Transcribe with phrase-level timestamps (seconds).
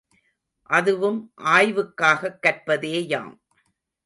[0.69, 1.19] அதுவும்
[1.43, 3.31] ஆய்வுக்காகக் கற்பதேயாம்.